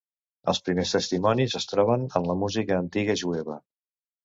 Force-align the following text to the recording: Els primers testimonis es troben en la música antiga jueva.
Els 0.53 0.61
primers 0.69 0.93
testimonis 0.95 1.57
es 1.61 1.69
troben 1.73 2.07
en 2.21 2.27
la 2.31 2.39
música 2.47 2.81
antiga 2.87 3.19
jueva. 3.25 3.63